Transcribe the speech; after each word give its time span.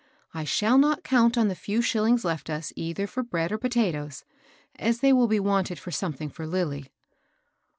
I 0.33 0.45
shall 0.45 0.79
not 0.79 1.03
count 1.03 1.37
on 1.37 1.47
the 1.47 1.53
few 1.53 1.79
shillings 1.79 2.25
left 2.25 2.49
us 2.49 2.73
either 2.75 3.05
for 3.05 3.21
bread 3.21 3.51
or 3.51 3.59
potatoes, 3.59 4.23
as 4.79 5.01
th^ 5.01 5.13
will 5.13 5.27
be 5.27 5.39
wanted 5.39 5.77
for 5.77 5.91
something 5.91 6.31
for 6.31 6.47
Lilly." 6.47 6.91